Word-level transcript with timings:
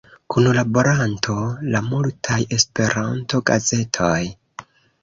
Kunlaboranto 0.35 1.35
de 1.75 1.83
multaj 1.91 2.41
Esperanto-gazetoj. 2.59 4.21